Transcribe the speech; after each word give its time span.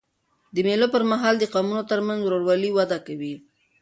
د 0.53 0.55
مېلو 0.67 0.87
پر 0.93 1.03
مهال 1.11 1.35
د 1.39 1.43
قومونو 1.53 1.83
ترمنځ 1.91 2.19
ورورولي 2.21 2.69
وده 2.73 2.97
کوي. 3.07 3.35